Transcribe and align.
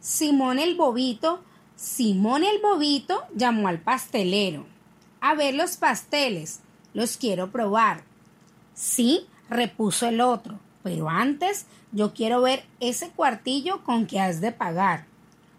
Simón 0.00 0.58
el 0.58 0.76
Bobito, 0.76 1.42
Simón 1.76 2.42
el 2.42 2.58
Bobito 2.62 3.22
llamó 3.34 3.68
al 3.68 3.80
pastelero. 3.82 4.64
A 5.20 5.34
ver 5.34 5.54
los 5.54 5.76
pasteles, 5.76 6.60
los 6.94 7.18
quiero 7.18 7.52
probar. 7.52 8.02
Sí, 8.72 9.26
repuso 9.50 10.06
el 10.06 10.22
otro, 10.22 10.58
pero 10.82 11.10
antes 11.10 11.66
yo 11.92 12.14
quiero 12.14 12.40
ver 12.40 12.64
ese 12.80 13.10
cuartillo 13.10 13.84
con 13.84 14.06
que 14.06 14.20
has 14.20 14.40
de 14.40 14.52
pagar. 14.52 15.04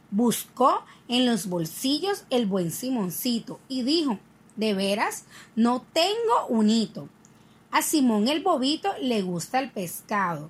Buscó 0.09 0.85
en 1.07 1.27
los 1.27 1.45
bolsillos 1.45 2.25
el 2.31 2.47
buen 2.47 2.71
Simoncito 2.71 3.59
y 3.69 3.83
dijo, 3.83 4.17
de 4.55 4.73
veras, 4.73 5.25
no 5.55 5.85
tengo 5.93 6.47
un 6.49 6.71
hito. 6.71 7.09
A 7.69 7.83
Simón 7.83 8.27
el 8.27 8.41
Bobito 8.41 8.89
le 8.99 9.21
gusta 9.21 9.59
el 9.59 9.69
pescado 9.69 10.49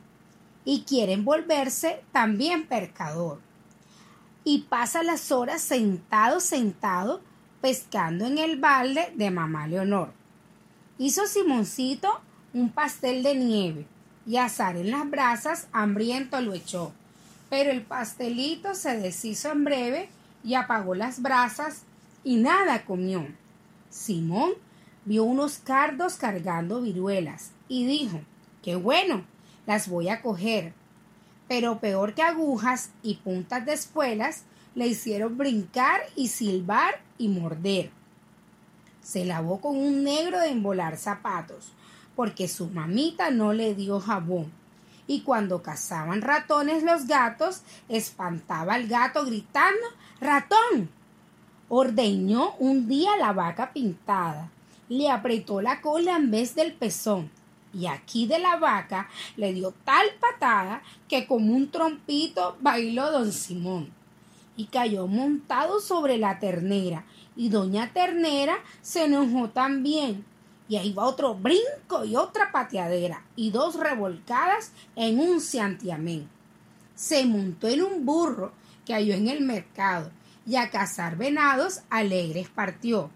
y 0.64 0.84
quiere 0.84 1.18
volverse 1.18 2.02
también 2.14 2.68
pescador. 2.68 3.51
Y 4.44 4.64
pasa 4.70 5.04
las 5.04 5.32
horas 5.32 5.62
sentado, 5.62 6.40
sentado, 6.40 7.22
pescando 7.62 8.26
en 8.26 8.38
el 8.38 8.60
balde 8.60 9.14
de 9.16 9.32
mamá 9.32 9.68
Leonor. 9.68 10.14
Hizo 10.98 11.26
Simoncito 11.28 12.22
un 12.54 12.70
pastel 12.70 13.24
de 13.24 13.36
nieve 13.36 13.88
y 14.26 14.38
azar 14.38 14.76
en 14.78 14.92
las 14.92 15.10
brasas 15.10 15.68
hambriento 15.72 16.42
lo 16.42 16.54
echó. 16.54 16.92
Pero 17.50 17.72
el 17.72 17.82
pastelito 17.82 18.76
se 18.76 18.98
deshizo 18.98 19.52
en 19.52 19.64
breve 19.64 20.10
y 20.44 20.56
apagó 20.56 20.96
las 20.96 21.22
brasas 21.22 21.84
y 22.24 22.38
nada 22.38 22.86
comió. 22.86 23.28
Simón 23.90 24.52
vio 25.06 25.24
unos 25.24 25.58
cardos 25.58 26.16
cargando 26.16 26.82
viruelas 26.82 27.52
y 27.68 27.86
dijo, 27.86 28.22
qué 28.62 28.76
bueno, 28.76 29.26
las 29.66 29.88
voy 29.88 30.10
a 30.10 30.22
coger. 30.22 30.74
Pero 31.52 31.80
peor 31.80 32.14
que 32.14 32.22
agujas 32.22 32.92
y 33.04 33.16
puntas 33.16 33.66
de 33.66 33.74
espuelas, 33.74 34.44
le 34.74 34.88
hicieron 34.88 35.38
brincar 35.38 36.00
y 36.16 36.30
silbar 36.30 37.02
y 37.18 37.28
morder. 37.28 37.92
Se 39.04 39.26
lavó 39.26 39.60
con 39.60 39.76
un 39.76 40.02
negro 40.02 40.40
de 40.40 40.48
embolar 40.48 40.96
zapatos, 40.96 41.74
porque 42.16 42.48
su 42.48 42.70
mamita 42.70 43.32
no 43.32 43.52
le 43.52 43.76
dio 43.76 44.00
jabón. 44.00 44.50
Y 45.08 45.24
cuando 45.24 45.62
cazaban 45.62 46.22
ratones 46.22 46.84
los 46.84 47.06
gatos, 47.06 47.64
espantaba 47.90 48.76
al 48.76 48.88
gato 48.88 49.26
gritando 49.26 49.86
¡Ratón! 50.22 50.90
Ordeñó 51.68 52.56
un 52.60 52.88
día 52.88 53.18
la 53.18 53.34
vaca 53.34 53.74
pintada, 53.74 54.50
le 54.88 55.10
apretó 55.10 55.60
la 55.60 55.82
cola 55.82 56.16
en 56.16 56.32
vez 56.32 56.56
del 56.56 56.72
pezón, 56.72 57.30
y 57.74 57.86
aquí 57.88 58.28
de 58.28 58.40
la 58.40 58.58
vaca 58.58 59.10
le 59.38 59.54
dio 59.54 59.74
tal 59.84 60.08
patada 60.20 60.82
que 61.08 61.26
como 61.26 61.54
un 61.54 61.72
trompito 61.72 62.58
bailó 62.60 63.12
don 63.12 63.32
Simón 63.32 63.92
y 64.58 64.66
cayó 64.66 65.08
montado 65.08 65.80
sobre 65.80 66.18
la 66.18 66.40
ternera 66.40 67.06
y 67.36 67.50
doña 67.50 67.94
ternera 67.94 68.58
se 68.82 69.06
enojó 69.06 69.50
también 69.50 70.26
y 70.68 70.78
ahí 70.78 70.94
va 70.94 71.06
otro 71.06 71.36
brinco 71.36 72.06
y 72.06 72.16
otra 72.16 72.52
pateadera 72.52 73.26
y 73.36 73.52
dos 73.52 73.76
revolcadas 73.76 74.72
en 74.96 75.20
un 75.20 75.42
santiamén. 75.42 76.30
Se 76.96 77.26
montó 77.26 77.68
en 77.68 77.82
un 77.82 78.06
burro 78.06 78.54
que 78.86 78.94
halló 78.94 79.14
en 79.14 79.28
el 79.28 79.42
mercado 79.42 80.12
y 80.46 80.56
a 80.56 80.70
cazar 80.70 81.18
venados 81.18 81.82
alegres 81.90 82.48
partió. 82.48 83.10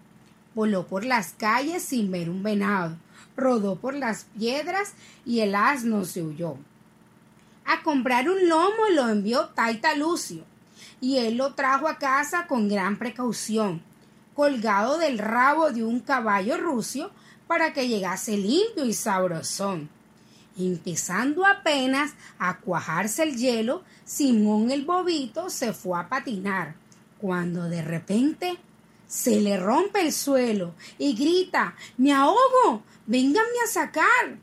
Voló 0.54 0.86
por 0.86 1.06
las 1.06 1.32
calles 1.32 1.82
sin 1.82 2.10
ver 2.10 2.28
un 2.28 2.42
venado 2.42 2.96
rodó 3.36 3.76
por 3.76 3.94
las 3.94 4.24
piedras 4.36 4.94
y 5.24 5.40
el 5.40 5.54
asno 5.54 6.04
se 6.04 6.22
huyó. 6.22 6.56
A 7.64 7.82
comprar 7.82 8.28
un 8.28 8.48
lomo 8.48 8.88
lo 8.92 9.08
envió 9.08 9.46
Taita 9.48 9.94
Lucio, 9.94 10.44
y 11.00 11.18
él 11.18 11.36
lo 11.36 11.54
trajo 11.54 11.88
a 11.88 11.98
casa 11.98 12.46
con 12.46 12.68
gran 12.68 12.96
precaución, 12.96 13.82
colgado 14.34 14.98
del 14.98 15.18
rabo 15.18 15.70
de 15.72 15.84
un 15.84 16.00
caballo 16.00 16.56
rucio 16.56 17.10
para 17.46 17.72
que 17.72 17.88
llegase 17.88 18.36
limpio 18.36 18.84
y 18.84 18.92
sabrosón. 18.92 19.88
Empezando 20.58 21.44
apenas 21.44 22.14
a 22.38 22.58
cuajarse 22.58 23.22
el 23.22 23.36
hielo, 23.36 23.84
Simón 24.04 24.70
el 24.70 24.84
bobito 24.84 25.50
se 25.50 25.72
fue 25.72 25.98
a 25.98 26.08
patinar, 26.08 26.76
cuando 27.20 27.64
de 27.64 27.82
repente 27.82 28.56
se 29.06 29.40
le 29.40 29.56
rompe 29.56 30.00
el 30.00 30.12
suelo 30.12 30.74
y 30.98 31.14
grita 31.14 31.74
Me 31.96 32.12
ahogo. 32.12 32.82
Vénganme 33.06 33.60
a 33.64 33.68
sacar. 33.68 34.38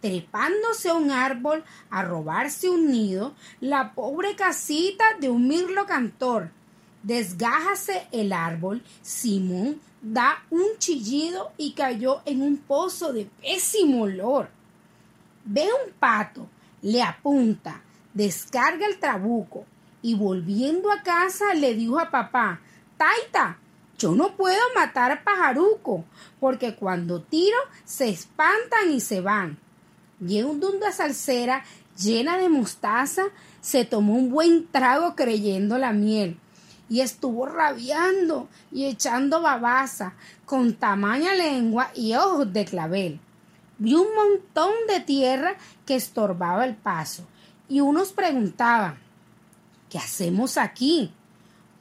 Trepándose 0.00 0.88
a 0.88 0.94
un 0.94 1.10
árbol 1.10 1.62
a 1.90 2.02
robarse 2.02 2.70
un 2.70 2.90
nido, 2.90 3.34
la 3.60 3.92
pobre 3.92 4.34
casita 4.34 5.04
de 5.20 5.28
un 5.28 5.46
mirlo 5.46 5.84
cantor. 5.84 6.50
Desgájase 7.02 8.06
el 8.10 8.32
árbol, 8.32 8.82
Simón 9.02 9.80
da 10.02 10.42
un 10.50 10.78
chillido 10.78 11.52
y 11.58 11.72
cayó 11.72 12.22
en 12.24 12.42
un 12.42 12.56
pozo 12.56 13.12
de 13.12 13.28
pésimo 13.40 14.04
olor. 14.04 14.48
Ve 15.44 15.64
un 15.64 15.92
pato, 15.92 16.48
le 16.82 17.02
apunta, 17.02 17.82
descarga 18.14 18.86
el 18.86 18.98
trabuco 18.98 19.66
y 20.02 20.14
volviendo 20.14 20.90
a 20.90 21.02
casa 21.02 21.54
le 21.54 21.74
dijo 21.74 21.98
a 21.98 22.10
papá, 22.10 22.60
Taita, 22.96 23.58
yo 24.00 24.12
no 24.12 24.34
puedo 24.34 24.60
matar 24.74 25.22
pajaruco, 25.22 26.04
porque 26.40 26.74
cuando 26.74 27.20
tiro 27.20 27.58
se 27.84 28.08
espantan 28.08 28.90
y 28.90 29.00
se 29.00 29.20
van. 29.20 29.58
Y 30.26 30.42
una 30.42 30.90
salsera 30.90 31.64
llena 31.98 32.38
de 32.38 32.48
mostaza 32.48 33.24
se 33.60 33.84
tomó 33.84 34.14
un 34.14 34.30
buen 34.30 34.66
trago 34.68 35.14
creyendo 35.14 35.76
la 35.76 35.92
miel 35.92 36.38
y 36.88 37.02
estuvo 37.02 37.44
rabiando 37.44 38.48
y 38.72 38.86
echando 38.86 39.42
babaza 39.42 40.14
con 40.46 40.74
tamaña 40.74 41.34
lengua 41.34 41.90
y 41.94 42.14
ojos 42.14 42.50
de 42.52 42.64
clavel. 42.64 43.20
Vio 43.76 44.00
un 44.00 44.14
montón 44.14 44.72
de 44.88 45.00
tierra 45.00 45.56
que 45.84 45.94
estorbaba 45.94 46.64
el 46.64 46.74
paso 46.74 47.26
y 47.68 47.80
unos 47.80 48.12
preguntaban 48.12 48.98
¿Qué 49.90 49.98
hacemos 49.98 50.56
aquí? 50.56 51.12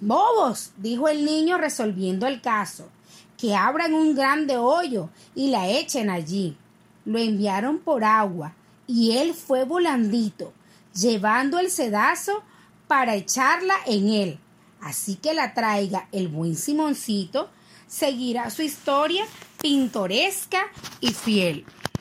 Bobos, 0.01 0.71
dijo 0.77 1.09
el 1.09 1.25
niño 1.25 1.57
resolviendo 1.57 2.25
el 2.25 2.39
caso, 2.41 2.89
que 3.37 3.55
abran 3.55 3.93
un 3.93 4.15
grande 4.15 4.57
hoyo 4.57 5.09
y 5.35 5.49
la 5.49 5.67
echen 5.67 6.09
allí. 6.09 6.57
Lo 7.03 7.19
enviaron 7.19 7.79
por 7.79 8.03
agua 8.03 8.53
y 8.87 9.17
él 9.17 9.33
fue 9.33 9.65
volandito, 9.65 10.53
llevando 10.93 11.59
el 11.59 11.69
sedazo 11.69 12.43
para 12.87 13.15
echarla 13.15 13.75
en 13.85 14.09
él. 14.09 14.39
Así 14.81 15.15
que 15.15 15.33
la 15.33 15.53
traiga 15.53 16.07
el 16.11 16.29
buen 16.29 16.55
Simoncito, 16.55 17.49
seguirá 17.87 18.49
su 18.49 18.61
historia 18.61 19.25
pintoresca 19.61 20.61
y 21.01 21.13
fiel. 21.13 21.65